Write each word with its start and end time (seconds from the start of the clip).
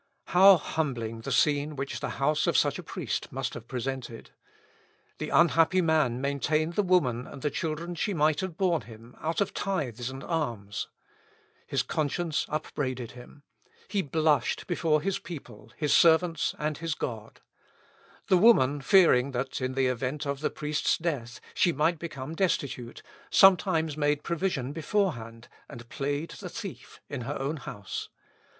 How 0.29 0.57
humbling 0.57 1.21
the 1.21 1.31
scene 1.31 1.75
which 1.75 1.99
the 1.99 2.09
house 2.17 2.47
of 2.47 2.57
such 2.57 2.79
a 2.79 2.81
priest 2.81 3.31
must 3.31 3.53
have 3.53 3.67
presented! 3.67 4.31
The 5.19 5.29
unhappy 5.29 5.79
man 5.83 6.19
maintained 6.19 6.73
the 6.73 6.81
woman 6.81 7.27
and 7.27 7.43
the 7.43 7.51
children 7.51 7.93
she 7.93 8.15
might 8.15 8.39
have 8.39 8.57
borne 8.57 8.81
him, 8.81 9.15
out 9.19 9.41
of 9.41 9.53
tithes 9.53 10.09
and 10.09 10.23
alms. 10.23 10.87
His 11.67 11.83
conscience 11.83 12.47
upbraided 12.49 13.11
him. 13.11 13.43
He 13.89 14.01
blushed 14.01 14.65
before 14.65 15.03
his 15.03 15.19
people, 15.19 15.71
his 15.77 15.93
servants, 15.95 16.55
and 16.57 16.79
his 16.79 16.95
God. 16.95 17.39
The 18.25 18.39
woman 18.39 18.81
fearing, 18.81 19.33
that, 19.33 19.61
in 19.61 19.73
the 19.75 19.85
event 19.85 20.25
of 20.25 20.39
the 20.39 20.49
priest's 20.49 20.97
death, 20.97 21.39
she 21.53 21.71
might 21.71 21.99
become 21.99 22.33
destitute, 22.33 23.03
sometimes 23.29 23.95
made 23.95 24.23
provision 24.23 24.71
beforehand, 24.73 25.47
and 25.69 25.87
played 25.89 26.31
the 26.39 26.49
thief 26.49 26.99
in 27.07 27.21
her 27.21 27.37
own 27.39 27.57
house. 27.57 28.09